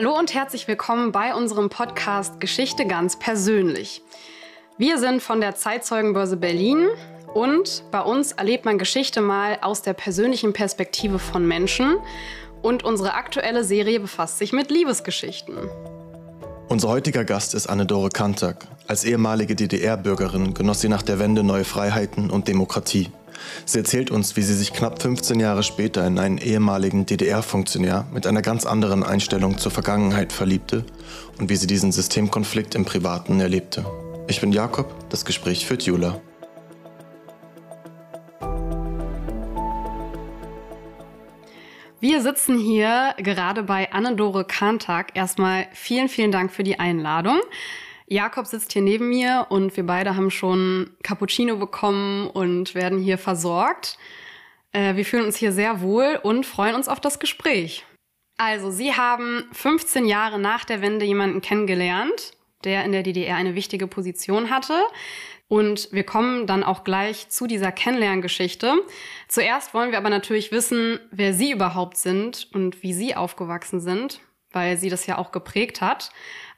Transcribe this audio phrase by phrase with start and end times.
[0.00, 4.00] Hallo und herzlich willkommen bei unserem Podcast Geschichte ganz persönlich.
[4.78, 6.88] Wir sind von der Zeitzeugenbörse Berlin
[7.34, 11.98] und bei uns erlebt man Geschichte mal aus der persönlichen Perspektive von Menschen
[12.62, 15.68] und unsere aktuelle Serie befasst sich mit Liebesgeschichten.
[16.70, 18.68] Unser heutiger Gast ist Anne-Dore Kantak.
[18.88, 23.10] Als ehemalige DDR-Bürgerin genoss sie nach der Wende neue Freiheiten und Demokratie.
[23.64, 28.26] Sie erzählt uns, wie sie sich knapp 15 Jahre später in einen ehemaligen DDR-Funktionär mit
[28.26, 30.84] einer ganz anderen Einstellung zur Vergangenheit verliebte
[31.38, 33.84] und wie sie diesen Systemkonflikt im Privaten erlebte.
[34.28, 36.20] Ich bin Jakob, das Gespräch führt Jula.
[42.02, 45.14] Wir sitzen hier gerade bei Anne-Dore Kantak.
[45.14, 47.40] Erstmal vielen, vielen Dank für die Einladung.
[48.10, 53.18] Jakob sitzt hier neben mir und wir beide haben schon Cappuccino bekommen und werden hier
[53.18, 53.98] versorgt.
[54.72, 57.86] Äh, wir fühlen uns hier sehr wohl und freuen uns auf das Gespräch.
[58.36, 62.32] Also, Sie haben 15 Jahre nach der Wende jemanden kennengelernt,
[62.64, 64.82] der in der DDR eine wichtige Position hatte.
[65.46, 68.74] Und wir kommen dann auch gleich zu dieser Kennenlerngeschichte.
[69.28, 74.20] Zuerst wollen wir aber natürlich wissen, wer Sie überhaupt sind und wie Sie aufgewachsen sind,
[74.50, 76.10] weil Sie das ja auch geprägt hat.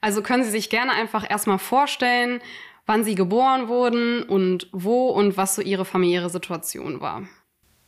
[0.02, 2.42] Also können Sie sich gerne einfach erstmal vorstellen,
[2.86, 7.22] wann Sie geboren wurden und wo und was so Ihre familiäre Situation war.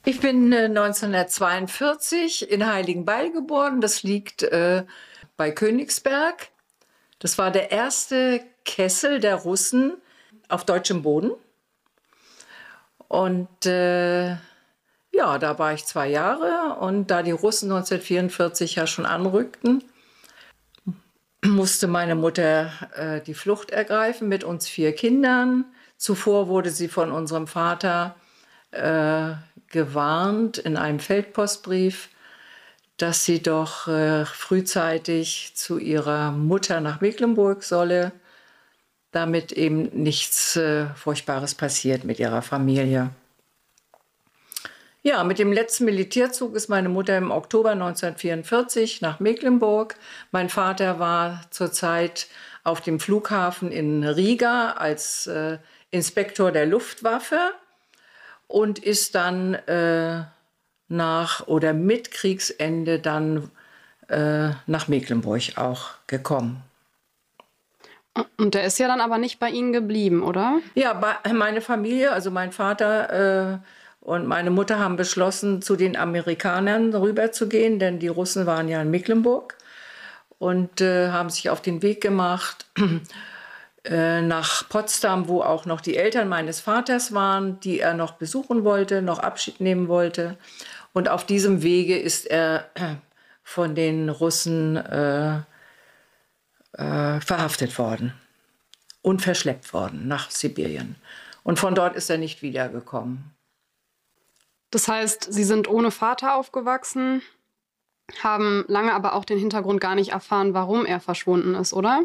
[0.06, 3.80] Ich bin äh, 1942 in Heiligenbeil geboren.
[3.80, 4.84] Das liegt äh,
[5.36, 6.50] bei Königsberg.
[7.18, 9.94] Das war der erste Kessel der Russen
[10.48, 11.32] auf deutschem Boden.
[13.08, 14.36] Und äh,
[15.10, 16.76] ja, da war ich zwei Jahre.
[16.78, 19.82] Und da die Russen 1944 ja schon anrückten,
[21.44, 25.64] musste meine Mutter äh, die Flucht ergreifen mit uns vier Kindern.
[25.96, 28.16] Zuvor wurde sie von unserem Vater
[28.70, 29.32] äh,
[29.68, 32.08] gewarnt in einem Feldpostbrief,
[32.96, 38.12] dass sie doch äh, frühzeitig zu ihrer Mutter nach Mecklenburg solle,
[39.10, 43.10] damit eben nichts äh, Furchtbares passiert mit ihrer Familie.
[45.06, 49.96] Ja, mit dem letzten Militärzug ist meine Mutter im Oktober 1944 nach Mecklenburg.
[50.32, 52.26] Mein Vater war zurzeit
[52.62, 55.58] auf dem Flughafen in Riga als äh,
[55.90, 57.38] Inspektor der Luftwaffe
[58.48, 60.22] und ist dann äh,
[60.88, 63.50] nach oder mit Kriegsende dann
[64.08, 66.62] äh, nach Mecklenburg auch gekommen.
[68.38, 70.60] Und der ist ja dann aber nicht bei Ihnen geblieben, oder?
[70.74, 70.98] Ja,
[71.30, 73.58] meine Familie, also mein Vater äh,
[74.04, 78.90] und meine Mutter haben beschlossen, zu den Amerikanern rüberzugehen, denn die Russen waren ja in
[78.90, 79.56] Mecklenburg
[80.38, 82.66] und äh, haben sich auf den Weg gemacht
[83.84, 88.62] äh, nach Potsdam, wo auch noch die Eltern meines Vaters waren, die er noch besuchen
[88.62, 90.36] wollte, noch Abschied nehmen wollte.
[90.92, 92.68] Und auf diesem Wege ist er
[93.42, 95.36] von den Russen äh,
[96.76, 98.12] äh verhaftet worden
[99.00, 100.96] und verschleppt worden nach Sibirien.
[101.42, 103.33] Und von dort ist er nicht wiedergekommen.
[104.74, 107.22] Das heißt, sie sind ohne Vater aufgewachsen,
[108.24, 112.02] haben lange aber auch den Hintergrund gar nicht erfahren, warum er verschwunden ist, oder?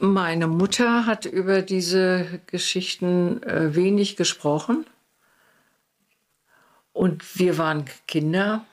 [0.00, 4.84] Meine Mutter hat über diese Geschichten äh, wenig gesprochen.
[6.92, 8.64] Und wir waren Kinder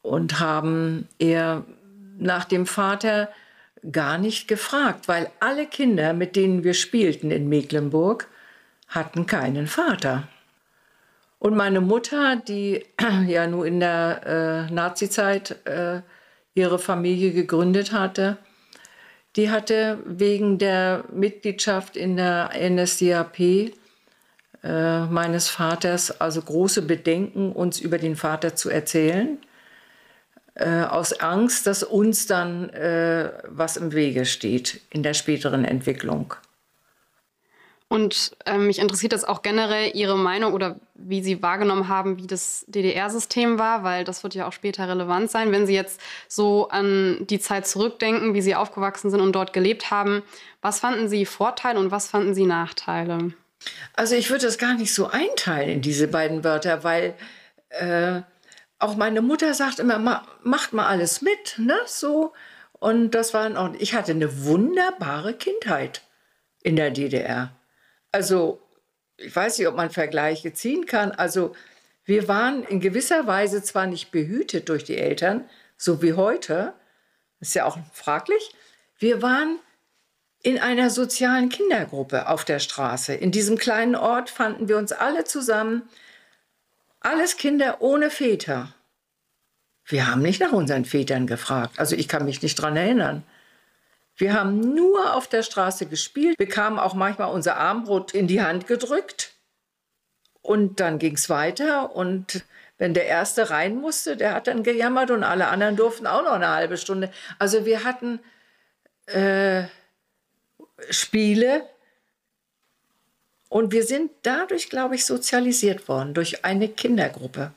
[0.00, 1.66] und haben eher
[2.16, 3.28] nach dem Vater
[3.92, 8.28] gar nicht gefragt, weil alle Kinder, mit denen wir spielten in Mecklenburg,
[8.88, 10.26] hatten keinen Vater.
[11.38, 12.84] Und meine Mutter, die
[13.26, 16.00] ja nur in der äh, Nazizeit äh,
[16.54, 18.38] ihre Familie gegründet hatte,
[19.36, 23.38] die hatte wegen der Mitgliedschaft in der NSDAP
[24.66, 29.38] äh, meines Vaters also große Bedenken, uns über den Vater zu erzählen,
[30.54, 36.34] äh, aus Angst, dass uns dann äh, was im Wege steht in der späteren Entwicklung.
[37.88, 42.26] Und ähm, mich interessiert das auch generell Ihre Meinung oder wie Sie wahrgenommen haben, wie
[42.26, 45.52] das DDR-System war, weil das wird ja auch später relevant sein.
[45.52, 49.92] Wenn Sie jetzt so an die Zeit zurückdenken, wie Sie aufgewachsen sind und dort gelebt
[49.92, 50.22] haben,
[50.62, 53.32] was fanden Sie Vorteile und was fanden Sie Nachteile?
[53.94, 57.14] Also ich würde das gar nicht so einteilen in diese beiden Wörter, weil
[57.68, 58.22] äh,
[58.80, 61.76] auch meine Mutter sagt immer, ma, macht mal alles mit, ne?
[61.86, 62.32] So.
[62.72, 63.80] Und das war in Ordnung.
[63.80, 66.02] Ich hatte eine wunderbare Kindheit
[66.62, 67.55] in der DDR.
[68.12, 68.60] Also,
[69.16, 71.12] ich weiß nicht, ob man Vergleiche ziehen kann.
[71.12, 71.54] Also,
[72.04, 76.72] wir waren in gewisser Weise zwar nicht behütet durch die Eltern, so wie heute,
[77.40, 78.54] ist ja auch fraglich,
[78.98, 79.58] wir waren
[80.42, 83.14] in einer sozialen Kindergruppe auf der Straße.
[83.14, 85.82] In diesem kleinen Ort fanden wir uns alle zusammen,
[87.00, 88.72] alles Kinder ohne Väter.
[89.84, 91.78] Wir haben nicht nach unseren Vätern gefragt.
[91.78, 93.24] Also ich kann mich nicht dran erinnern.
[94.16, 98.66] Wir haben nur auf der Straße gespielt, bekamen auch manchmal unser Armbrot in die Hand
[98.66, 99.34] gedrückt.
[100.40, 101.94] Und dann ging es weiter.
[101.94, 102.44] Und
[102.78, 106.32] wenn der Erste rein musste, der hat dann gejammert und alle anderen durften auch noch
[106.32, 107.10] eine halbe Stunde.
[107.38, 108.20] Also wir hatten
[109.06, 109.64] äh,
[110.90, 111.66] Spiele
[113.48, 117.52] und wir sind dadurch, glaube ich, sozialisiert worden, durch eine Kindergruppe.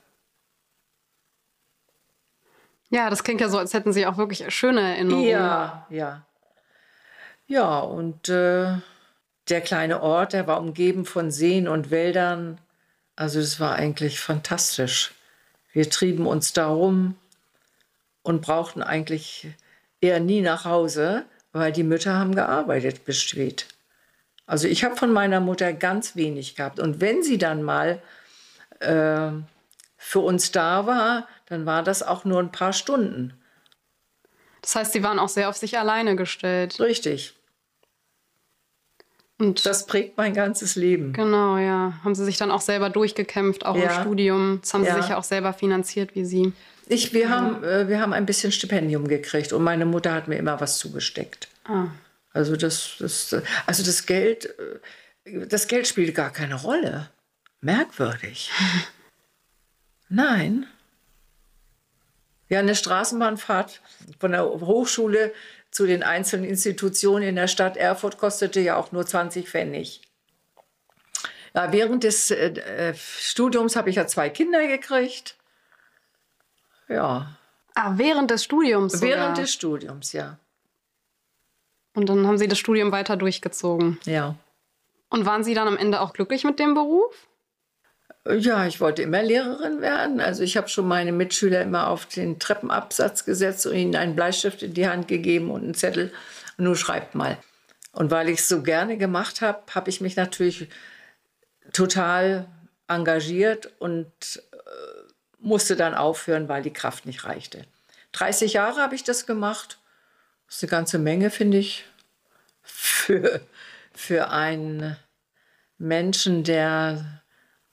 [2.90, 5.28] Ja, das klingt ja so, als hätten Sie auch wirklich schöne Erinnerungen.
[5.28, 6.26] Ja, ja.
[7.50, 8.75] Ja, und äh,
[9.50, 12.60] der kleine Ort, der war umgeben von Seen und Wäldern.
[13.16, 15.16] Also es war eigentlich fantastisch.
[15.74, 17.16] Wir trieben uns da rum
[18.22, 19.48] und brauchten eigentlich
[20.00, 23.66] eher nie nach Hause, weil die Mütter haben gearbeitet bis spät.
[24.45, 26.80] Also ich habe von meiner Mutter ganz wenig gehabt.
[26.80, 28.00] Und wenn sie dann mal
[28.80, 29.31] äh,
[29.98, 33.34] für uns da war, dann war das auch nur ein paar Stunden.
[34.62, 36.80] Das heißt, Sie waren auch sehr auf sich alleine gestellt.
[36.80, 37.39] Richtig.
[39.40, 41.14] Und das prägt mein ganzes Leben.
[41.14, 41.94] Genau, ja.
[42.04, 43.84] Haben Sie sich dann auch selber durchgekämpft, auch ja.
[43.84, 44.60] im Studium.
[44.62, 44.96] Das haben Sie ja.
[44.98, 46.52] sich ja auch selber finanziert, wie Sie.
[46.90, 47.30] Ich, wir, ja.
[47.30, 50.78] haben, äh, wir haben ein bisschen Stipendium gekriegt und meine Mutter hat mir immer was
[50.78, 51.48] zugesteckt.
[51.64, 51.88] Ah.
[52.34, 53.34] Also das, das,
[53.66, 54.54] also das Geld,
[55.26, 57.10] äh, das Geld spielt gar keine Rolle.
[57.62, 58.52] Merkwürdig.
[60.10, 60.66] Nein.
[62.50, 63.80] Ja, eine Straßenbahnfahrt
[64.20, 65.32] von der Hochschule
[65.71, 70.01] zu den einzelnen Institutionen in der Stadt Erfurt kostete ja auch nur 20 Pfennig.
[71.54, 75.36] Ja, während des äh, Studiums habe ich ja zwei Kinder gekriegt.
[76.88, 77.36] Ja.
[77.75, 78.94] Ah, während des Studiums?
[78.94, 79.10] Sogar.
[79.10, 80.38] Während des Studiums, ja.
[81.94, 84.00] Und dann haben Sie das Studium weiter durchgezogen.
[84.06, 84.36] Ja.
[85.10, 87.29] Und waren Sie dann am Ende auch glücklich mit dem Beruf?
[88.27, 90.19] Ja, ich wollte immer Lehrerin werden.
[90.19, 94.62] Also ich habe schon meine Mitschüler immer auf den Treppenabsatz gesetzt und ihnen einen Bleistift
[94.62, 96.12] in die Hand gegeben und einen Zettel.
[96.57, 97.38] Nur schreibt mal.
[97.92, 100.68] Und weil ich es so gerne gemacht habe, habe ich mich natürlich
[101.74, 102.48] total
[102.88, 104.07] engagiert und
[104.51, 104.57] äh,
[105.39, 107.66] musste dann aufhören, weil die Kraft nicht reichte.
[108.12, 109.80] 30 Jahre habe ich das gemacht.
[110.48, 111.86] Das ist eine ganze Menge, finde ich,
[112.62, 113.42] für,
[113.94, 114.98] für einen
[115.77, 117.21] Menschen, der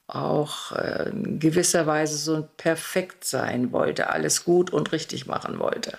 [0.07, 5.97] auch äh, in gewisser Weise so perfekt sein wollte, alles gut und richtig machen wollte.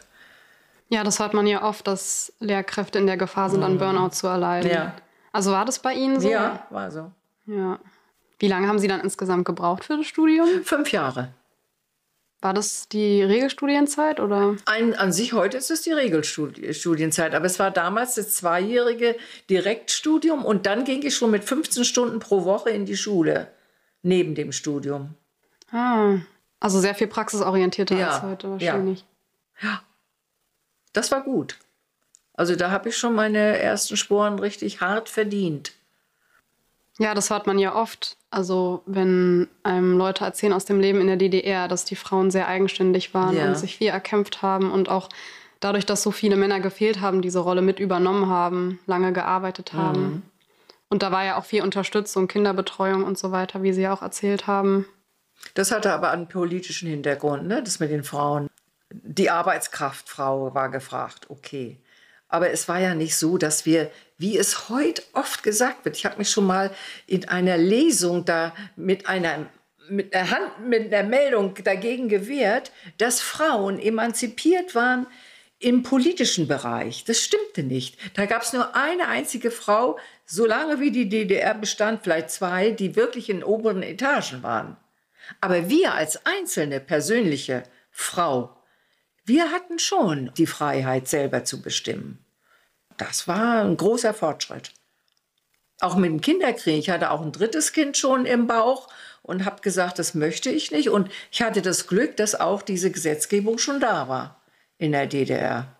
[0.88, 3.78] Ja, das hört man ja oft, dass Lehrkräfte in der Gefahr sind, an mhm.
[3.78, 4.70] Burnout zu erleiden.
[4.70, 4.94] Ja.
[5.32, 6.30] Also war das bei Ihnen so?
[6.30, 7.12] Ja, war so.
[7.46, 7.78] Ja.
[8.38, 10.48] Wie lange haben Sie dann insgesamt gebraucht für das Studium?
[10.64, 11.28] Fünf Jahre.
[12.40, 14.54] War das die Regelstudienzeit oder?
[14.64, 19.16] Ein, an sich heute ist es die Regelstudienzeit, aber es war damals das zweijährige
[19.50, 23.48] Direktstudium und dann ging ich schon mit 15 Stunden pro Woche in die Schule
[24.02, 25.14] neben dem Studium.
[25.70, 26.16] Ah,
[26.60, 29.04] also sehr viel praxisorientierter ja, als heute wahrscheinlich.
[29.60, 29.68] Ja.
[29.68, 29.80] ja,
[30.92, 31.58] das war gut.
[32.34, 35.72] Also da habe ich schon meine ersten Sporen richtig hart verdient.
[36.98, 38.16] Ja, das hört man ja oft.
[38.30, 42.48] Also wenn einem Leute erzählen aus dem Leben in der DDR, dass die Frauen sehr
[42.48, 43.46] eigenständig waren ja.
[43.46, 45.08] und sich viel erkämpft haben und auch
[45.60, 50.02] dadurch, dass so viele Männer gefehlt haben, diese Rolle mit übernommen haben, lange gearbeitet haben.
[50.02, 50.22] Mhm.
[50.88, 54.02] Und da war ja auch viel Unterstützung, Kinderbetreuung und so weiter, wie Sie ja auch
[54.02, 54.86] erzählt haben.
[55.54, 57.62] Das hatte aber einen politischen Hintergrund, ne?
[57.62, 58.48] das mit den Frauen.
[58.90, 61.78] Die Arbeitskraftfrau war gefragt, okay.
[62.28, 66.04] Aber es war ja nicht so, dass wir, wie es heute oft gesagt wird, ich
[66.04, 66.70] habe mich schon mal
[67.06, 69.46] in einer Lesung da mit einer
[69.90, 75.06] mit einer, Hand, mit einer Meldung dagegen gewehrt, dass Frauen emanzipiert waren
[75.58, 77.04] im politischen Bereich.
[77.04, 77.96] Das stimmte nicht.
[78.14, 79.98] Da gab es nur eine einzige Frau,
[80.28, 84.76] solange wie die DDR bestand, vielleicht zwei, die wirklich in oberen Etagen waren.
[85.40, 88.56] Aber wir als einzelne persönliche Frau,
[89.24, 92.24] wir hatten schon die Freiheit, selber zu bestimmen.
[92.98, 94.72] Das war ein großer Fortschritt.
[95.80, 96.78] Auch mit dem Kinderkrieg.
[96.78, 98.88] Ich hatte auch ein drittes Kind schon im Bauch
[99.22, 100.88] und habe gesagt, das möchte ich nicht.
[100.88, 104.42] Und ich hatte das Glück, dass auch diese Gesetzgebung schon da war
[104.76, 105.76] in der DDR.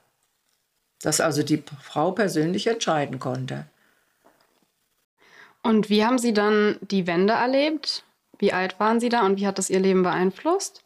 [1.03, 3.67] Dass also die Frau persönlich entscheiden konnte.
[5.69, 8.03] Und wie haben Sie dann die Wende erlebt?
[8.39, 10.83] Wie alt waren Sie da und wie hat das Ihr Leben beeinflusst?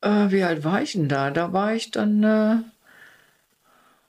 [0.00, 1.32] Äh, wie alt war ich denn da?
[1.32, 2.22] Da war ich dann.
[2.22, 2.58] Äh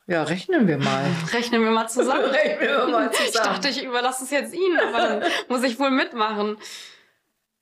[0.06, 1.04] ja, rechnen wir mal.
[1.34, 2.26] rechnen wir mal zusammen.
[2.26, 3.28] rechnen wir mal zusammen.
[3.28, 6.58] Ich dachte, ich überlasse es jetzt Ihnen, aber dann muss ich wohl mitmachen.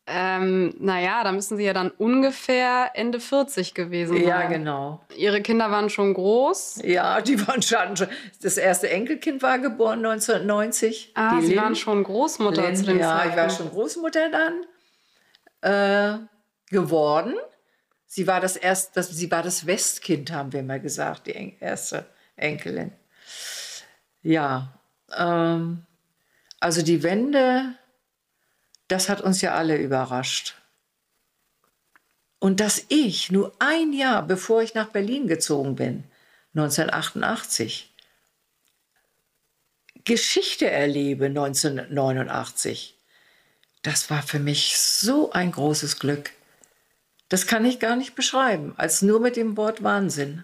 [0.08, 4.28] Ähm, naja, da müssen Sie ja dann ungefähr Ende 40 gewesen sein.
[4.28, 5.02] Ja, genau.
[5.18, 6.82] Ihre Kinder waren schon groß?
[6.84, 8.08] Ja, die waren schon.
[8.42, 11.12] Das erste Enkelkind war geboren 1990.
[11.16, 11.58] Ah, Sie Lynn.
[11.64, 13.32] waren schon Großmutter Lynn, zu dem Ja, Zeitpunkt.
[13.36, 16.26] ich war schon Großmutter dann äh,
[16.70, 17.34] geworden.
[18.06, 22.06] Sie war das erst, das, sie war das Westkind, haben wir mal gesagt, die erste
[22.36, 22.92] Enkelin.
[24.22, 24.70] Ja,
[25.18, 25.82] ähm,
[26.60, 27.74] also die Wende,
[28.88, 30.56] das hat uns ja alle überrascht.
[32.39, 36.04] Und dass ich nur ein Jahr bevor ich nach Berlin gezogen bin,
[36.54, 37.92] 1988,
[40.04, 42.96] Geschichte erlebe 1989,
[43.82, 46.32] das war für mich so ein großes Glück.
[47.30, 50.44] Das kann ich gar nicht beschreiben, als nur mit dem Wort Wahnsinn.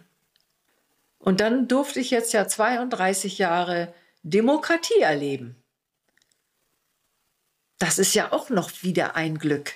[1.20, 3.94] Und dann durfte ich jetzt ja 32 Jahre
[4.24, 5.61] Demokratie erleben.
[7.82, 9.74] Das ist ja auch noch wieder ein Glück.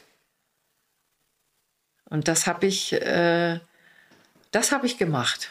[2.07, 3.59] Und das habe ich, äh,
[4.51, 5.49] das ich gemacht.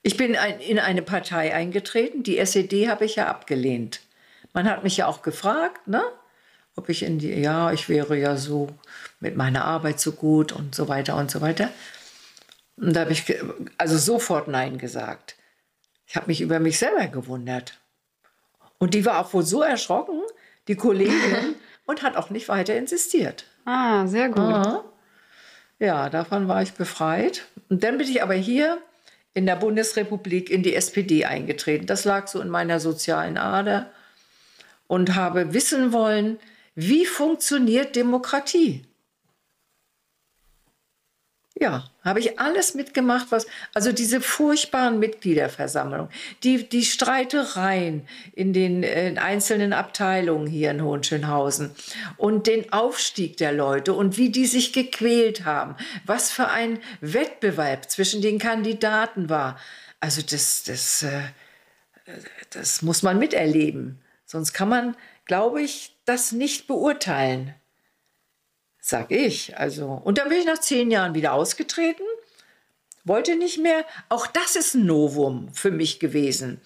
[0.00, 2.22] Ich bin ein, in eine Partei eingetreten.
[2.22, 4.00] Die SED habe ich ja abgelehnt.
[4.54, 6.02] Man hat mich ja auch gefragt, ne?
[6.74, 8.70] ob ich in die, ja, ich wäre ja so
[9.20, 11.68] mit meiner Arbeit so gut und so weiter und so weiter.
[12.78, 13.24] Und da habe ich
[13.76, 15.36] also sofort Nein gesagt.
[16.06, 17.78] Ich habe mich über mich selber gewundert.
[18.78, 20.22] Und die war auch wohl so erschrocken,
[20.68, 21.54] die Kollegin,
[21.86, 23.44] und hat auch nicht weiter insistiert.
[23.64, 24.38] Ah, sehr gut.
[24.38, 24.84] Aha.
[25.78, 27.46] Ja, davon war ich befreit.
[27.68, 28.78] Und dann bin ich aber hier
[29.34, 31.86] in der Bundesrepublik in die SPD eingetreten.
[31.86, 33.90] Das lag so in meiner sozialen Ader
[34.86, 36.38] und habe wissen wollen,
[36.74, 38.86] wie funktioniert Demokratie?
[41.58, 46.08] Ja, habe ich alles mitgemacht, was, also diese furchtbaren Mitgliederversammlungen,
[46.42, 51.72] die, die Streitereien in den in einzelnen Abteilungen hier in Hohenschönhausen
[52.16, 57.90] und den Aufstieg der Leute und wie die sich gequält haben, was für ein Wettbewerb
[57.90, 59.58] zwischen den Kandidaten war.
[60.00, 61.22] Also das, das, äh,
[62.50, 64.00] das muss man miterleben.
[64.24, 67.54] Sonst kann man, glaube ich, das nicht beurteilen.
[68.88, 69.58] Sag ich.
[69.58, 70.00] Also.
[70.04, 72.04] Und dann bin ich nach zehn Jahren wieder ausgetreten,
[73.02, 73.84] wollte nicht mehr.
[74.08, 76.60] Auch das ist ein Novum für mich gewesen.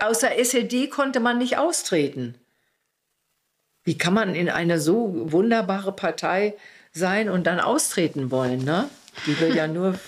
[0.00, 2.36] Außer SED konnte man nicht austreten.
[3.84, 6.54] Wie kann man in eine so wunderbare Partei
[6.92, 8.64] sein und dann austreten wollen?
[8.64, 8.88] Ne?
[9.26, 10.00] Die will ja nur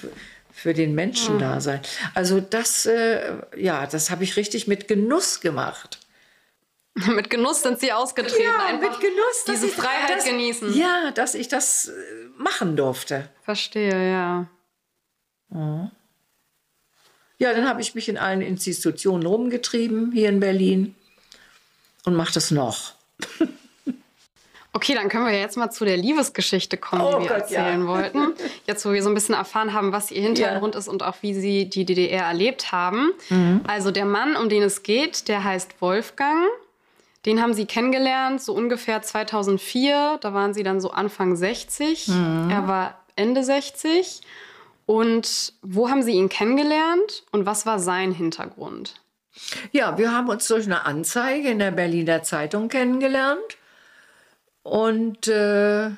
[0.50, 1.82] für den Menschen da sein.
[2.14, 5.99] Also das, äh, ja, das habe ich richtig mit Genuss gemacht.
[7.14, 8.42] mit Genuss sind sie ausgetreten.
[8.42, 9.44] Ja, Einfach mit Genuss.
[9.46, 10.76] Diese ich, Freiheit das, genießen.
[10.76, 11.92] Ja, dass ich das äh,
[12.36, 13.28] machen durfte.
[13.42, 14.46] Verstehe, ja.
[15.48, 15.90] Mhm.
[17.38, 20.94] Ja, dann habe ich mich in allen Institutionen rumgetrieben hier in Berlin
[22.04, 22.94] und mache das noch.
[24.72, 27.80] Okay, dann können wir jetzt mal zu der Liebesgeschichte kommen, oh die wir Gott, erzählen
[27.80, 27.86] ja.
[27.88, 28.34] wollten.
[28.66, 30.78] Jetzt, wo wir so ein bisschen erfahren haben, was ihr Hintergrund ja.
[30.78, 33.10] ist und auch wie sie die DDR erlebt haben.
[33.30, 33.62] Mhm.
[33.66, 36.46] Also der Mann, um den es geht, der heißt Wolfgang.
[37.26, 40.18] Den haben sie kennengelernt, so ungefähr 2004.
[40.20, 42.08] Da waren sie dann so Anfang 60.
[42.08, 42.48] Mhm.
[42.50, 44.22] Er war Ende 60.
[44.86, 49.00] Und wo haben Sie ihn kennengelernt und was war sein Hintergrund?
[49.70, 53.56] Ja, wir haben uns durch eine Anzeige in der Berliner Zeitung kennengelernt.
[54.64, 55.90] Und äh,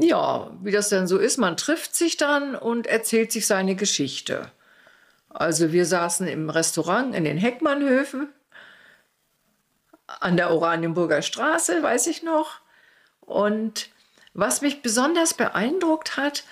[0.00, 4.50] ja, wie das denn so ist, man trifft sich dann und erzählt sich seine Geschichte.
[5.28, 8.30] Also wir saßen im Restaurant in den Heckmannhöfen
[10.20, 12.60] an der Oranienburger Straße, weiß ich noch.
[13.20, 13.90] Und
[14.34, 16.44] was mich besonders beeindruckt hat,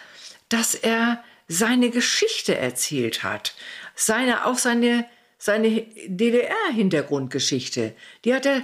[0.49, 3.55] dass er seine Geschichte erzählt hat.
[3.95, 7.95] Seine, auch seine, seine DDR-Hintergrundgeschichte.
[8.25, 8.62] Die hat er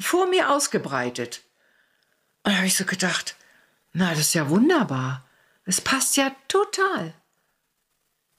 [0.00, 1.42] vor mir ausgebreitet.
[2.42, 3.36] Und da habe ich so gedacht,
[3.92, 5.24] na, das ist ja wunderbar.
[5.64, 7.14] Es passt ja total.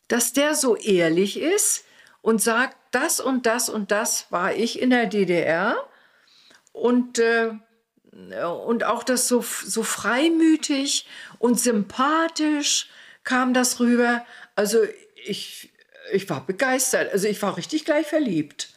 [0.07, 1.85] Dass der so ehrlich ist
[2.21, 5.77] und sagt, das und das und das war ich in der DDR
[6.73, 7.51] und, äh,
[8.65, 11.07] und auch das so, so freimütig
[11.39, 12.89] und sympathisch
[13.23, 14.25] kam das rüber.
[14.55, 14.79] Also
[15.25, 15.71] ich,
[16.11, 17.11] ich war begeistert.
[17.13, 18.69] Also ich war richtig gleich verliebt.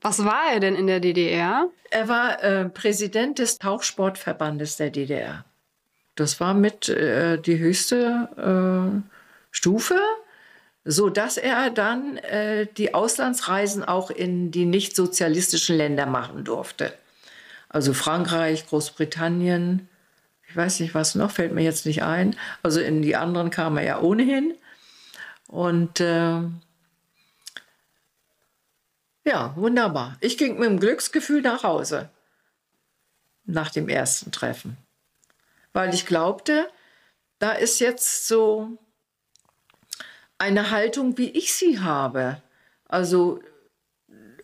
[0.00, 1.70] Was war er denn in der DDR?
[1.90, 5.44] Er war äh, Präsident des Tauchsportverbandes der DDR.
[6.16, 9.10] Das war mit äh, die höchste äh,
[9.50, 9.98] Stufe,
[10.84, 16.92] so dass er dann äh, die Auslandsreisen auch in die nicht sozialistischen Länder machen durfte.
[17.72, 19.88] Also Frankreich, Großbritannien,
[20.46, 22.36] ich weiß nicht was noch, fällt mir jetzt nicht ein.
[22.62, 24.54] Also in die anderen kam er ja ohnehin.
[25.48, 26.42] Und äh,
[29.24, 30.16] ja, wunderbar.
[30.20, 32.10] Ich ging mit dem Glücksgefühl nach Hause
[33.44, 34.76] nach dem ersten Treffen,
[35.72, 36.70] weil ich glaubte,
[37.38, 38.78] da ist jetzt so
[40.38, 42.40] eine Haltung, wie ich sie habe.
[42.88, 43.40] Also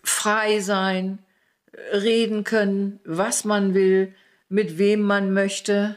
[0.03, 1.19] frei sein,
[1.93, 4.15] reden können, was man will,
[4.49, 5.97] mit wem man möchte.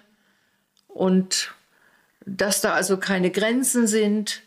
[0.87, 1.53] Und
[2.25, 4.43] dass da also keine Grenzen sind,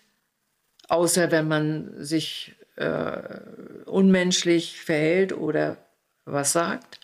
[0.88, 3.40] außer wenn man sich äh,
[3.86, 5.78] unmenschlich verhält oder
[6.24, 7.00] was sagt.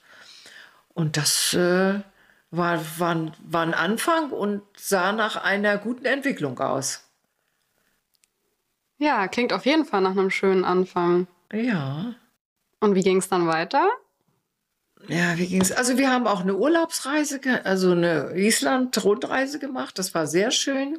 [0.95, 2.01] Und das äh,
[2.51, 7.07] war, war, war ein Anfang und sah nach einer guten Entwicklung aus.
[8.99, 11.27] Ja, klingt auf jeden Fall nach einem schönen Anfang.
[11.53, 12.15] Ja.
[12.81, 13.89] Und wie ging es dann weiter?
[15.09, 15.73] Ja, wie ging es?
[15.73, 19.99] Also wir haben auch eine Urlaubsreise, also eine Island-Rundreise gemacht.
[19.99, 20.99] Das war sehr schön.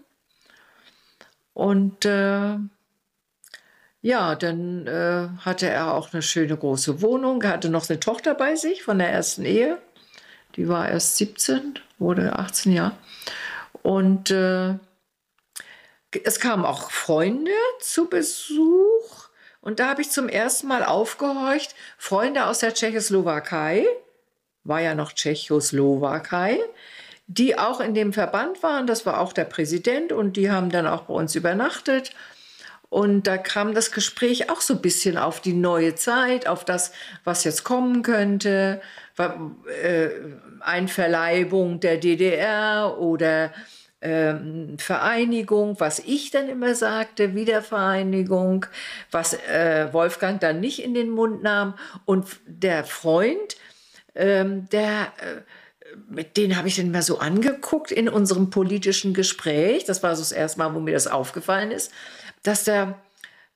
[1.53, 2.57] Und äh,
[4.01, 7.41] ja, dann äh, hatte er auch eine schöne große Wohnung.
[7.43, 9.77] Er hatte noch eine Tochter bei sich von der ersten Ehe.
[10.55, 12.97] Die war erst 17, wurde 18 Jahre.
[13.83, 14.75] Und äh,
[16.23, 19.29] es kamen auch Freunde zu Besuch.
[19.61, 23.85] Und da habe ich zum ersten Mal aufgehorcht, Freunde aus der Tschechoslowakei,
[24.63, 26.59] war ja noch Tschechoslowakei,
[27.27, 28.87] die auch in dem Verband waren.
[28.87, 32.11] Das war auch der Präsident und die haben dann auch bei uns übernachtet.
[32.89, 36.91] Und da kam das Gespräch auch so ein bisschen auf die neue Zeit, auf das,
[37.23, 38.81] was jetzt kommen könnte,
[39.17, 40.09] äh,
[40.59, 43.53] Einverleibung der DDR oder
[44.01, 48.65] ähm, Vereinigung, was ich dann immer sagte, Wiedervereinigung,
[49.11, 51.75] was äh, Wolfgang dann nicht in den Mund nahm.
[52.05, 53.57] Und der Freund,
[54.15, 59.85] ähm, der, äh, mit den habe ich dann mal so angeguckt in unserem politischen Gespräch.
[59.85, 61.91] Das war so das erste Mal, wo mir das aufgefallen ist
[62.43, 62.99] dass der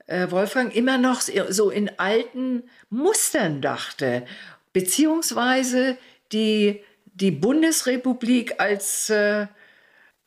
[0.07, 4.25] äh, Wolfgang immer noch so in alten Mustern dachte,
[4.73, 5.97] beziehungsweise
[6.31, 9.47] die, die Bundesrepublik als, äh,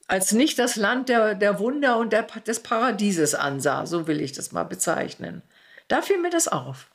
[0.08, 4.32] als nicht das Land der, der Wunder und der, des Paradieses ansah, so will ich
[4.32, 5.42] das mal bezeichnen.
[5.86, 6.88] Da fiel mir das auf.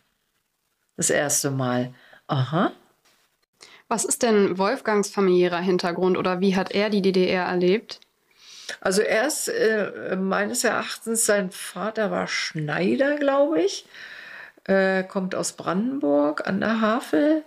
[0.98, 1.94] Das erste Mal.
[2.28, 2.72] Aha.
[3.88, 8.00] Was ist denn Wolfgangs familiärer Hintergrund oder wie hat er die DDR erlebt?
[8.82, 13.86] Also er ist äh, meines Erachtens, sein Vater war Schneider, glaube ich,
[14.64, 17.44] äh, kommt aus Brandenburg an der Havel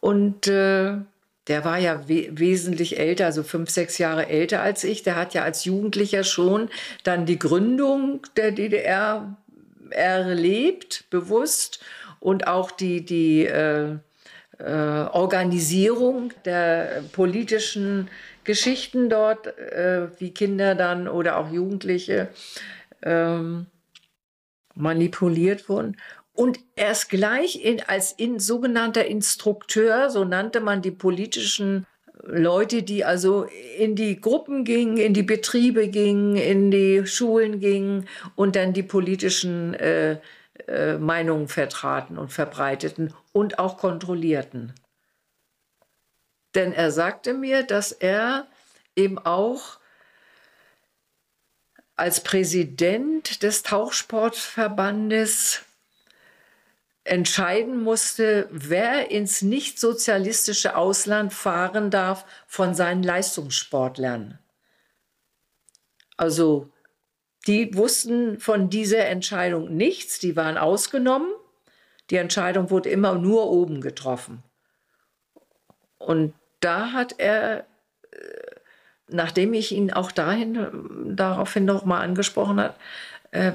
[0.00, 0.98] und äh,
[1.48, 5.02] der war ja we wesentlich älter, also fünf, sechs Jahre älter als ich.
[5.02, 6.68] Der hat ja als Jugendlicher schon
[7.04, 9.36] dann die Gründung der DDR
[9.90, 11.80] erlebt, bewusst
[12.20, 13.96] und auch die, die äh,
[14.58, 18.08] äh, Organisierung der politischen
[18.44, 22.28] Geschichten dort, äh, wie Kinder dann oder auch Jugendliche
[23.02, 23.66] ähm,
[24.74, 25.96] manipuliert wurden.
[26.38, 31.84] Und erst gleich in, als in, sogenannter Instrukteur, so nannte man die politischen
[32.22, 38.08] Leute, die also in die Gruppen gingen, in die Betriebe gingen, in die Schulen gingen
[38.36, 40.20] und dann die politischen äh,
[40.68, 44.72] äh, Meinungen vertraten und verbreiteten und auch kontrollierten.
[46.54, 48.46] Denn er sagte mir, dass er
[48.94, 49.80] eben auch
[51.96, 55.64] als Präsident des Tauchsportverbandes
[57.08, 64.38] entscheiden musste, wer ins nicht sozialistische Ausland fahren darf von seinen Leistungssportlern.
[66.16, 66.70] Also
[67.46, 71.32] die wussten von dieser Entscheidung nichts, die waren ausgenommen.
[72.10, 74.42] Die Entscheidung wurde immer nur oben getroffen.
[75.98, 77.66] Und da hat er,
[78.10, 78.56] äh,
[79.08, 82.74] nachdem ich ihn auch dahin, daraufhin nochmal angesprochen habe,
[83.30, 83.52] äh,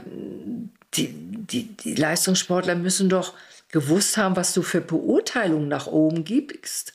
[0.95, 3.33] die, die, die Leistungssportler müssen doch
[3.69, 6.93] gewusst haben, was du für Beurteilungen nach oben gibst,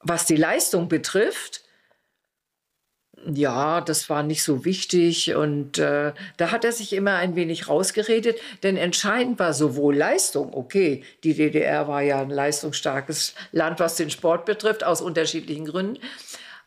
[0.00, 1.66] was die Leistung betrifft
[3.34, 7.68] ja, das war nicht so wichtig und äh, da hat er sich immer ein wenig
[7.68, 13.96] rausgeredet, denn entscheidend war sowohl Leistung, okay, die DDR war ja ein leistungsstarkes Land, was
[13.96, 15.98] den Sport betrifft, aus unterschiedlichen Gründen,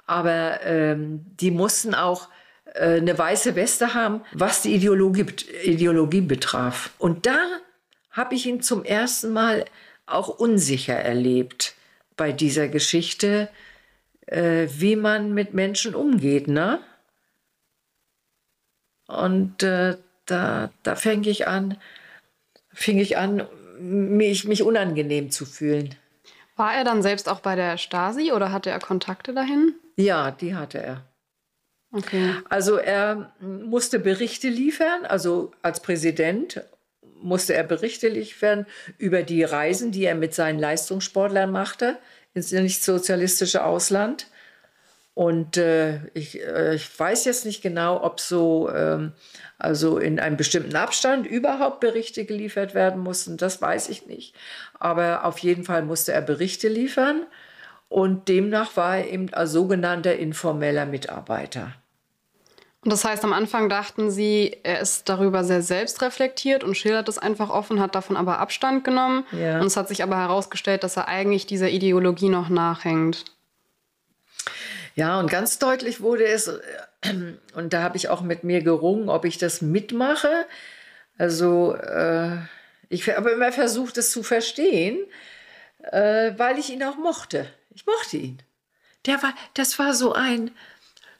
[0.05, 2.27] aber ähm, die mussten auch
[2.75, 5.25] eine weiße Weste haben, was die Ideologie,
[5.63, 6.91] Ideologie betraf.
[6.97, 7.37] Und da
[8.11, 9.65] habe ich ihn zum ersten Mal
[10.05, 11.75] auch unsicher erlebt
[12.15, 13.49] bei dieser Geschichte
[14.29, 16.79] äh, wie man mit Menschen umgeht, ne?
[19.07, 21.77] Und äh, da, da fing ich an,
[22.71, 23.47] fing ich an,
[23.79, 25.95] mich, mich unangenehm zu fühlen.
[26.55, 29.73] War er dann selbst auch bei der Stasi oder hatte er Kontakte dahin?
[29.95, 31.03] Ja, die hatte er.
[31.91, 32.35] Okay.
[32.49, 36.61] Also er musste Berichte liefern, also als Präsident
[37.21, 38.65] musste er Berichte liefern
[38.97, 41.97] über die Reisen, die er mit seinen Leistungssportlern machte
[42.33, 44.27] ins nicht sozialistische Ausland.
[45.13, 49.11] Und äh, ich, äh, ich weiß jetzt nicht genau, ob so ähm,
[49.57, 53.35] also in einem bestimmten Abstand überhaupt Berichte geliefert werden mussten.
[53.35, 54.33] Das weiß ich nicht.
[54.79, 57.25] Aber auf jeden Fall musste er Berichte liefern.
[57.89, 61.73] Und demnach war er eben als sogenannter informeller Mitarbeiter.
[62.81, 67.17] Und das heißt, am Anfang dachten Sie, er ist darüber sehr selbstreflektiert und schildert es
[67.17, 69.25] einfach offen, hat davon aber Abstand genommen.
[69.33, 69.59] Ja.
[69.59, 73.25] Und es hat sich aber herausgestellt, dass er eigentlich dieser Ideologie noch nachhängt.
[74.95, 76.59] Ja, und ganz deutlich wurde es, äh,
[77.53, 80.45] und da habe ich auch mit mir gerungen, ob ich das mitmache.
[81.17, 82.37] Also, äh,
[82.87, 84.99] ich habe immer versucht, es zu verstehen,
[85.83, 87.45] äh, weil ich ihn auch mochte.
[87.71, 88.41] Ich mochte ihn.
[89.05, 90.51] Der war, das war so ein,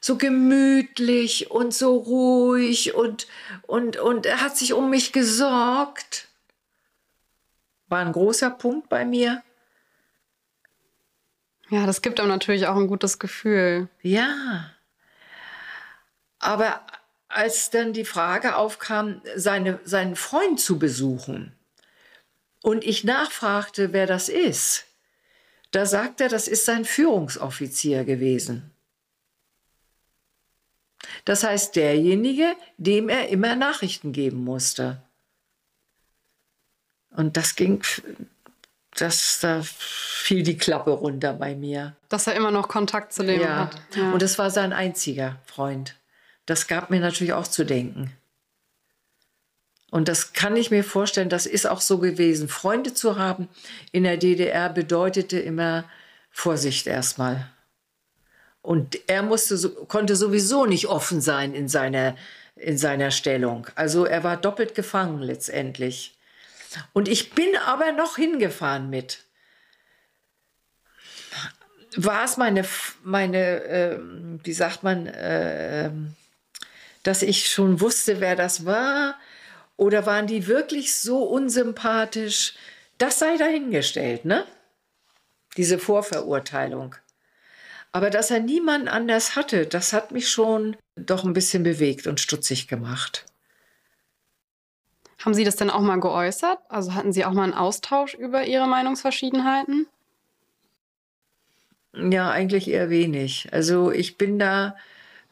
[0.00, 3.26] so gemütlich und so ruhig und,
[3.62, 6.28] und, und er hat sich um mich gesorgt.
[7.88, 9.42] War ein großer Punkt bei mir.
[11.70, 13.88] Ja, das gibt einem natürlich auch ein gutes Gefühl.
[14.02, 14.70] Ja.
[16.40, 16.84] Aber
[17.28, 21.56] als dann die Frage aufkam, seine, seinen Freund zu besuchen
[22.62, 24.86] und ich nachfragte, wer das ist,
[25.70, 28.70] da sagt er, das ist sein Führungsoffizier gewesen.
[31.24, 35.02] Das heißt, derjenige, dem er immer Nachrichten geben musste.
[37.10, 37.82] Und das ging,
[38.96, 41.96] das, da fiel die Klappe runter bei mir.
[42.08, 43.56] Dass er immer noch Kontakt zu dem Ja.
[43.66, 43.80] hat.
[43.96, 44.12] Ja.
[44.12, 45.96] Und es war sein einziger Freund.
[46.46, 48.12] Das gab mir natürlich auch zu denken.
[49.90, 52.48] Und das kann ich mir vorstellen, das ist auch so gewesen.
[52.48, 53.48] Freunde zu haben
[53.92, 55.84] in der DDR bedeutete immer
[56.30, 57.50] Vorsicht erstmal.
[58.62, 62.14] Und er musste, konnte sowieso nicht offen sein in seiner,
[62.56, 63.66] in seiner Stellung.
[63.74, 66.16] Also er war doppelt gefangen letztendlich.
[66.92, 69.24] Und ich bin aber noch hingefahren mit.
[71.96, 72.64] War es meine,
[73.02, 76.14] meine ähm, wie sagt man, ähm,
[77.02, 79.16] dass ich schon wusste, wer das war?
[79.80, 82.52] Oder waren die wirklich so unsympathisch?
[82.98, 84.44] Das sei dahingestellt, ne?
[85.56, 86.96] Diese Vorverurteilung.
[87.90, 92.20] Aber dass er niemanden anders hatte, das hat mich schon doch ein bisschen bewegt und
[92.20, 93.24] stutzig gemacht.
[95.24, 96.58] Haben Sie das denn auch mal geäußert?
[96.68, 99.86] Also hatten Sie auch mal einen Austausch über Ihre Meinungsverschiedenheiten?
[101.94, 103.48] Ja, eigentlich eher wenig.
[103.50, 104.76] Also ich bin da.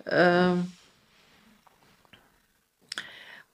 [0.07, 0.73] ähm,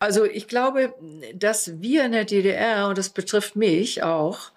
[0.05, 0.95] also ich glaube,
[1.35, 4.51] dass wir in der DDR, und das betrifft mich auch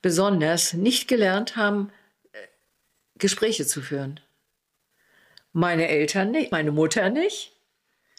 [0.00, 1.92] besonders, nicht gelernt haben,
[2.32, 2.38] äh,
[3.18, 4.20] Gespräche zu führen.
[5.52, 7.52] Meine Eltern nicht, meine Mutter nicht,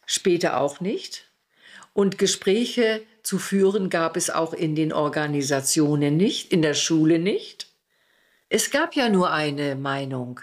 [0.06, 1.32] später auch nicht.
[1.94, 7.72] Und Gespräche zu führen gab es auch in den Organisationen nicht, in der Schule nicht.
[8.50, 10.42] Es gab ja nur eine Meinung.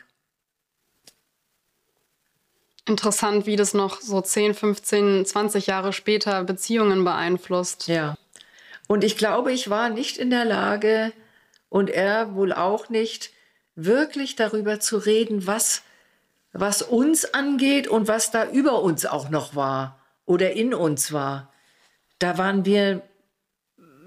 [2.86, 7.88] Interessant, wie das noch so 10, 15, 20 Jahre später Beziehungen beeinflusst.
[7.88, 8.16] Ja.
[8.86, 11.12] Und ich glaube, ich war nicht in der Lage
[11.70, 13.30] und er wohl auch nicht,
[13.74, 15.82] wirklich darüber zu reden, was,
[16.52, 21.52] was uns angeht und was da über uns auch noch war oder in uns war.
[22.18, 23.02] Da waren wir,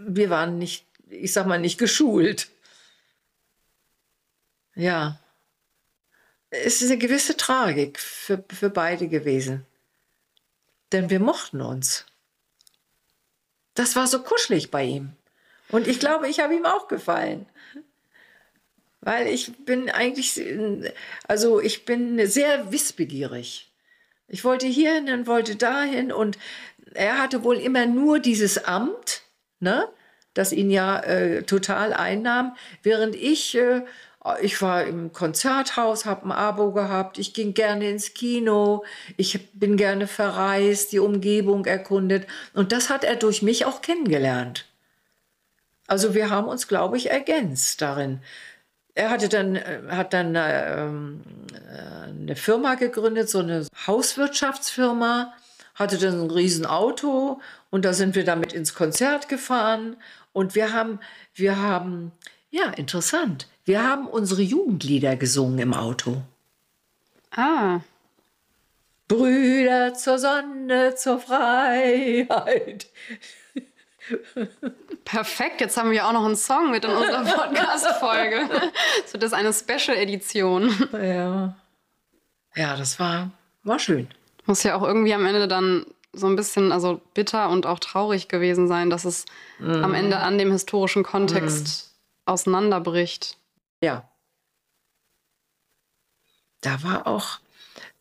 [0.07, 2.49] wir waren nicht, ich sag mal, nicht geschult.
[4.75, 5.19] Ja.
[6.49, 9.65] Es ist eine gewisse Tragik für, für beide gewesen.
[10.91, 12.05] Denn wir mochten uns.
[13.73, 15.13] Das war so kuschelig bei ihm.
[15.69, 17.45] Und ich glaube, ich habe ihm auch gefallen.
[19.01, 20.41] Weil ich bin eigentlich,
[21.27, 23.71] also ich bin sehr wissbegierig.
[24.27, 26.37] Ich wollte hierhin und wollte dahin und
[26.93, 29.21] er hatte wohl immer nur dieses Amt,
[29.59, 29.87] ne,
[30.33, 33.83] das ihn ja äh, total einnahm, während ich, äh,
[34.41, 38.83] ich war im Konzerthaus, habe ein Abo gehabt, ich ging gerne ins Kino,
[39.15, 44.65] ich bin gerne verreist, die Umgebung erkundet und das hat er durch mich auch kennengelernt.
[45.87, 48.19] Also wir haben uns, glaube ich, ergänzt darin.
[48.93, 51.21] Er hatte dann, äh, hat dann ähm,
[51.53, 55.33] äh, eine Firma gegründet, so eine Hauswirtschaftsfirma,
[55.75, 59.95] hatte dann ein Riesenauto und da sind wir damit ins Konzert gefahren
[60.33, 60.99] und wir haben,
[61.35, 62.11] wir haben,
[62.49, 66.21] ja, interessant, wir haben unsere Jugendlieder gesungen im Auto.
[67.31, 67.81] Ah,
[69.07, 72.87] Brüder zur Sonne, zur Freiheit.
[75.05, 75.61] perfekt.
[75.61, 78.49] Jetzt haben wir auch noch einen Song mit in unserer Podcast-Folge.
[79.05, 80.89] So, das ist eine Special-Edition.
[80.93, 81.55] Ja.
[82.55, 83.31] Ja, das war,
[83.63, 84.07] war schön.
[84.45, 88.27] Muss ja auch irgendwie am Ende dann so ein bisschen, also bitter und auch traurig
[88.27, 89.25] gewesen sein, dass es
[89.59, 91.93] am Ende an dem historischen Kontext
[92.25, 93.36] auseinanderbricht.
[93.81, 94.09] Ja.
[96.61, 97.39] Da war auch,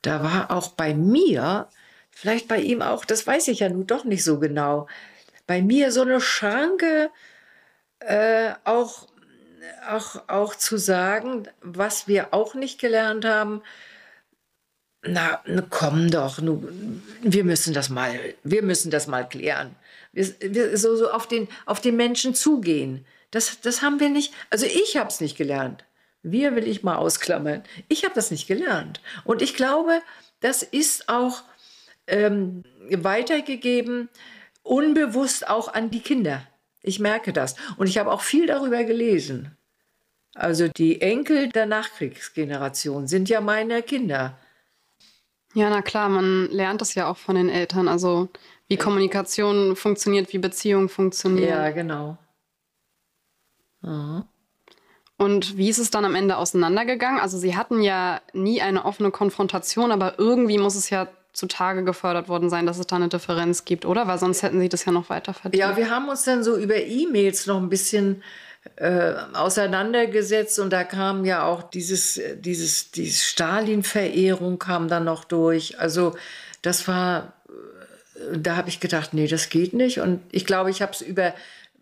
[0.02, 1.68] da war auch bei mir,
[2.10, 4.88] vielleicht bei ihm auch, das weiß ich ja nun doch nicht so genau,
[5.46, 7.10] bei mir so eine Schranke,
[8.00, 9.08] äh, auch,
[9.88, 13.62] auch, auch zu sagen, was wir auch nicht gelernt haben,
[15.02, 16.68] na, komm doch, nu,
[17.22, 19.76] wir müssen das mal, wir müssen das mal klären.
[20.12, 23.06] Wir, wir, so, so auf den, auf den Menschen zugehen.
[23.36, 25.84] Das, das haben wir nicht, also ich habe es nicht gelernt.
[26.22, 27.62] Wir will ich mal ausklammern.
[27.86, 29.02] Ich habe das nicht gelernt.
[29.24, 30.00] Und ich glaube,
[30.40, 31.42] das ist auch
[32.06, 34.08] ähm, weitergegeben,
[34.62, 36.46] unbewusst auch an die Kinder.
[36.80, 37.56] Ich merke das.
[37.76, 39.54] Und ich habe auch viel darüber gelesen.
[40.34, 44.38] Also die Enkel der Nachkriegsgeneration sind ja meine Kinder.
[45.52, 47.86] Ja, na klar, man lernt das ja auch von den Eltern.
[47.86, 48.30] Also
[48.66, 51.50] wie Kommunikation funktioniert, wie Beziehung funktioniert.
[51.50, 52.16] Ja, genau.
[55.18, 57.20] Und wie ist es dann am Ende auseinandergegangen?
[57.20, 62.28] Also Sie hatten ja nie eine offene Konfrontation, aber irgendwie muss es ja zutage gefördert
[62.28, 64.06] worden sein, dass es da eine Differenz gibt, oder?
[64.06, 65.60] Weil sonst hätten Sie das ja noch weiter verdient.
[65.60, 68.22] Ja, wir haben uns dann so über E-Mails noch ein bisschen
[68.76, 75.78] äh, auseinandergesetzt und da kam ja auch dieses, dieses, dieses Stalin-Verehrung kam dann noch durch.
[75.78, 76.16] Also
[76.62, 80.00] das war, äh, da habe ich gedacht, nee, das geht nicht.
[80.00, 81.32] Und ich glaube, ich habe es über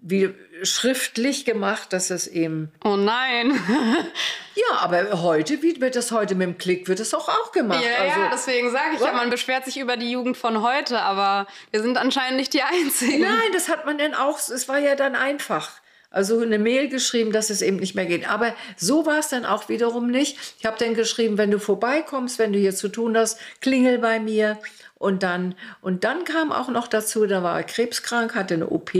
[0.06, 2.70] wie schriftlich gemacht, dass es eben.
[2.84, 3.52] Oh nein.
[4.54, 7.82] ja, aber heute, wie wird das heute mit dem Klick, wird es auch, auch gemacht.
[7.82, 11.00] Ja, also, ja deswegen sage ich ja, man beschwert sich über die Jugend von heute,
[11.00, 13.22] aber wir sind anscheinend nicht die Einzigen.
[13.22, 15.70] Nein, das hat man dann auch, es war ja dann einfach.
[16.10, 18.30] Also eine Mail geschrieben, dass es eben nicht mehr geht.
[18.30, 20.38] Aber so war es dann auch wiederum nicht.
[20.60, 24.20] Ich habe dann geschrieben, wenn du vorbeikommst, wenn du hier zu tun hast, klingel bei
[24.20, 24.58] mir.
[24.96, 28.92] Und dann, und dann kam auch noch dazu, da war er krebskrank, hatte eine OP.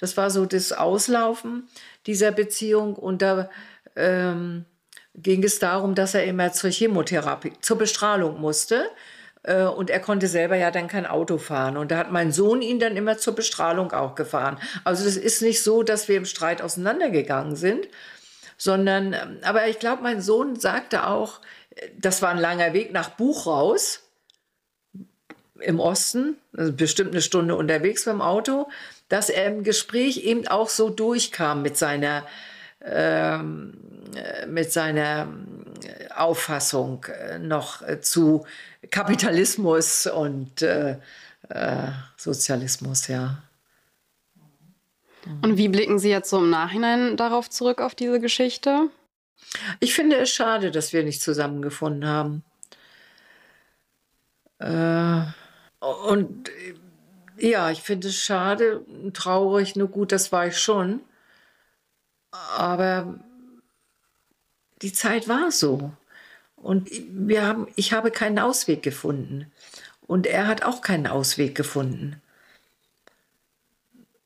[0.00, 1.68] Das war so das Auslaufen
[2.06, 3.50] dieser Beziehung und da
[3.96, 4.64] ähm,
[5.14, 8.86] ging es darum, dass er immer zur Chemotherapie, zur Bestrahlung musste.
[9.42, 11.76] Äh, und er konnte selber ja dann kein Auto fahren.
[11.76, 14.58] Und da hat mein Sohn ihn dann immer zur Bestrahlung auch gefahren.
[14.84, 17.86] Also das ist nicht so, dass wir im Streit auseinandergegangen sind,
[18.56, 21.40] sondern, ähm, aber ich glaube, mein Sohn sagte auch,
[21.98, 24.00] das war ein langer Weg nach Buchhaus
[25.58, 28.66] im Osten, also bestimmt eine Stunde unterwegs beim Auto
[29.10, 32.26] dass er im Gespräch eben auch so durchkam mit seiner,
[32.82, 33.74] ähm,
[34.46, 35.28] mit seiner
[36.16, 38.46] Auffassung äh, noch zu
[38.90, 40.96] Kapitalismus und äh,
[41.50, 43.42] äh, Sozialismus, ja.
[45.42, 48.88] Und wie blicken Sie jetzt so im Nachhinein darauf zurück, auf diese Geschichte?
[49.80, 52.44] Ich finde es schade, dass wir nicht zusammengefunden haben.
[54.58, 55.22] Äh,
[55.80, 56.50] und
[57.40, 61.00] ja, ich finde es schade, traurig, nur gut, das war ich schon.
[62.30, 63.18] Aber
[64.82, 65.92] die Zeit war so.
[66.56, 69.50] Und wir haben, ich habe keinen Ausweg gefunden.
[70.06, 72.20] Und er hat auch keinen Ausweg gefunden.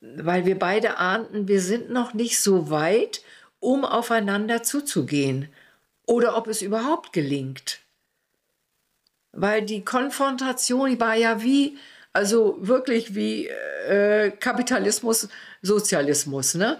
[0.01, 3.21] Weil wir beide ahnten, wir sind noch nicht so weit,
[3.59, 5.49] um aufeinander zuzugehen.
[6.05, 7.79] Oder ob es überhaupt gelingt.
[9.31, 11.77] Weil die Konfrontation war ja wie,
[12.15, 15.27] also wirklich wie äh, Kapitalismus,
[15.61, 16.55] Sozialismus.
[16.55, 16.79] Ne?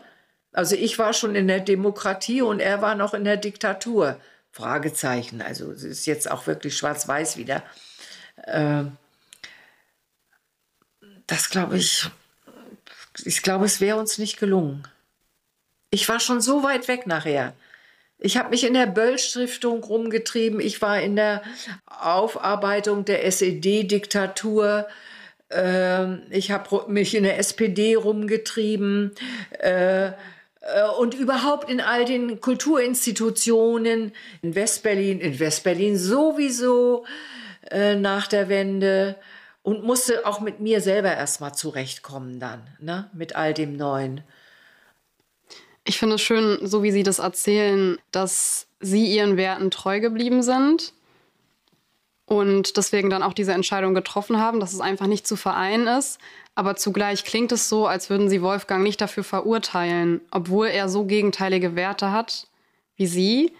[0.53, 4.17] Also ich war schon in der Demokratie und er war noch in der Diktatur.
[4.51, 5.41] Fragezeichen.
[5.41, 7.63] Also es ist jetzt auch wirklich schwarz-weiß wieder.
[8.43, 8.85] Äh,
[11.27, 12.09] das glaube ich,
[13.25, 14.87] ich glaube, es wäre uns nicht gelungen.
[15.89, 17.53] Ich war schon so weit weg nachher.
[18.19, 20.61] Ich habe mich in der Böll-Stiftung rumgetrieben.
[20.61, 21.41] Ich war in der
[21.87, 24.87] Aufarbeitung der SED-Diktatur.
[25.55, 29.11] Ähm, ich habe mich in der SPD rumgetrieben
[29.59, 30.11] äh, äh,
[30.99, 37.05] und überhaupt in all den Kulturinstitutionen in Westberlin, in Westberlin sowieso
[37.71, 39.15] äh, nach der Wende
[39.63, 44.21] und musste auch mit mir selber erstmal zurechtkommen dann, ne, mit all dem Neuen.
[45.85, 50.43] Ich finde es schön, so wie Sie das erzählen, dass Sie Ihren Werten treu geblieben
[50.43, 50.93] sind
[52.25, 56.19] und deswegen dann auch diese Entscheidung getroffen haben, dass es einfach nicht zu vereinen ist.
[56.55, 61.05] Aber zugleich klingt es so, als würden sie Wolfgang nicht dafür verurteilen, obwohl er so
[61.05, 62.47] gegenteilige Werte hat
[62.95, 63.55] wie sie.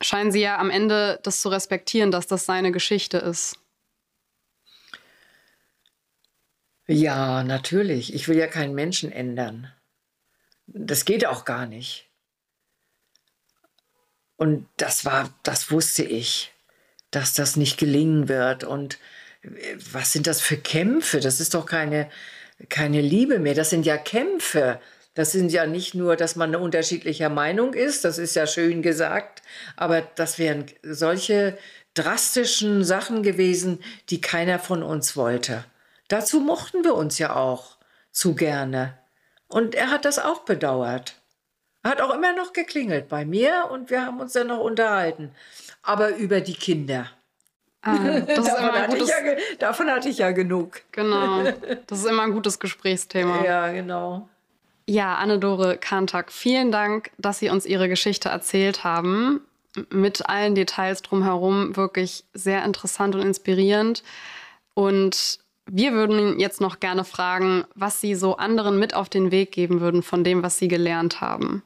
[0.00, 3.58] Scheinen sie ja am Ende das zu respektieren, dass das seine Geschichte ist.
[6.86, 8.14] Ja, natürlich.
[8.14, 9.72] Ich will ja keinen Menschen ändern.
[10.66, 12.08] Das geht auch gar nicht.
[14.36, 16.52] Und das war, das wusste ich
[17.10, 18.64] dass das nicht gelingen wird.
[18.64, 18.98] Und
[19.42, 19.48] äh,
[19.92, 21.20] was sind das für Kämpfe?
[21.20, 22.08] Das ist doch keine,
[22.68, 23.54] keine Liebe mehr.
[23.54, 24.80] Das sind ja Kämpfe.
[25.14, 29.42] Das sind ja nicht nur, dass man unterschiedlicher Meinung ist, das ist ja schön gesagt,
[29.74, 31.58] aber das wären solche
[31.94, 35.64] drastischen Sachen gewesen, die keiner von uns wollte.
[36.06, 37.78] Dazu mochten wir uns ja auch
[38.12, 38.96] zu gerne.
[39.48, 41.20] Und er hat das auch bedauert.
[41.84, 45.34] Hat auch immer noch geklingelt bei mir und wir haben uns dann noch unterhalten
[45.88, 47.06] aber über die Kinder.
[47.80, 49.16] Ah, davon, hatte gutes, ja,
[49.58, 50.82] davon hatte ich ja genug.
[50.92, 51.44] genau.
[51.86, 53.44] Das ist immer ein gutes Gesprächsthema.
[53.44, 54.28] Ja, genau.
[54.86, 59.40] Ja, Anne-Dore Kantak, vielen Dank, dass Sie uns Ihre Geschichte erzählt haben.
[59.90, 64.02] Mit allen Details drumherum wirklich sehr interessant und inspirierend.
[64.74, 69.52] Und wir würden jetzt noch gerne fragen, was Sie so anderen mit auf den Weg
[69.52, 71.62] geben würden von dem, was Sie gelernt haben.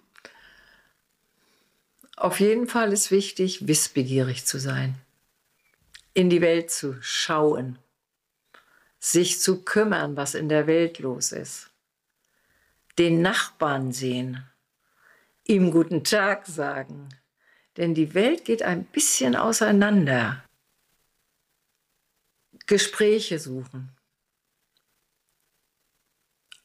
[2.16, 4.94] Auf jeden Fall ist wichtig, wissbegierig zu sein,
[6.14, 7.79] in die Welt zu schauen,
[9.01, 11.70] sich zu kümmern, was in der Welt los ist,
[12.98, 14.44] den Nachbarn sehen,
[15.44, 17.09] ihm guten Tag sagen,
[17.77, 20.44] denn die Welt geht ein bisschen auseinander.
[22.66, 23.90] Gespräche suchen.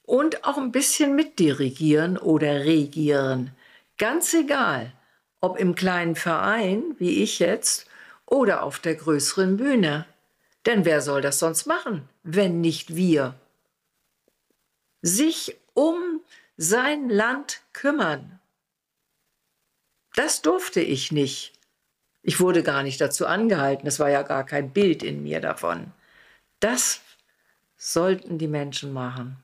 [0.04, 3.52] Und auch ein bisschen mitdirigieren oder regieren.
[3.98, 4.94] Ganz egal,
[5.42, 7.88] ob im kleinen Verein, wie ich jetzt,
[8.26, 10.06] oder auf der größeren Bühne.
[10.66, 13.36] Denn wer soll das sonst machen, wenn nicht wir?
[15.02, 16.22] Sich um
[16.58, 18.40] sein Land kümmern.
[20.16, 21.54] Das durfte ich nicht.
[22.24, 25.94] Ich wurde gar nicht dazu angehalten, es war ja gar kein Bild in mir davon.
[26.60, 27.02] Das
[27.78, 29.42] sollten die Menschen machen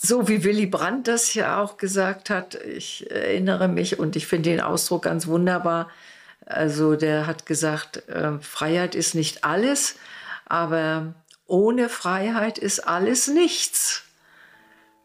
[0.00, 4.50] so wie Willy Brandt das ja auch gesagt hat, ich erinnere mich und ich finde
[4.50, 5.88] den Ausdruck ganz wunderbar.
[6.46, 9.96] Also der hat gesagt, äh, Freiheit ist nicht alles,
[10.46, 11.14] aber
[11.46, 14.04] ohne Freiheit ist alles nichts.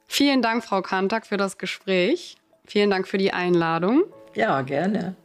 [0.08, 2.38] Vielen Dank, Frau Kantak, für das Gespräch.
[2.66, 4.04] Vielen Dank für die Einladung.
[4.36, 5.16] Ja, gerne.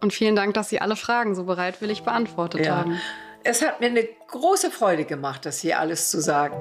[0.00, 2.76] Und vielen Dank, dass Sie alle Fragen so bereitwillig beantwortet Ja.
[2.76, 3.00] haben.
[3.42, 6.56] Es hat mir eine große Freude gemacht, das hier alles zu sagen.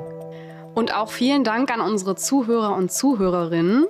[0.74, 3.86] Und auch vielen Dank an unsere Zuhörer und Zuhörerinnen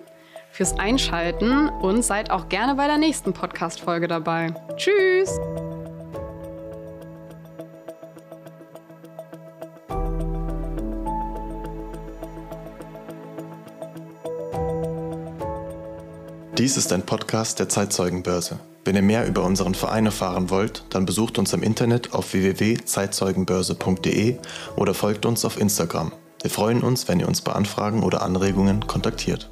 [0.52, 4.54] fürs Einschalten und seid auch gerne bei der nächsten Podcast-Folge dabei.
[4.76, 5.40] Tschüss!
[16.58, 18.60] Dies ist ein Podcast der Zeitzeugenbörse.
[18.86, 24.38] Wenn ihr mehr über unseren Verein erfahren wollt, dann besucht uns im Internet auf www.zeitzeugenbörse.de
[24.76, 26.12] oder folgt uns auf Instagram.
[26.44, 29.50] Wir freuen uns, wenn ihr uns bei Anfragen oder Anregungen kontaktiert.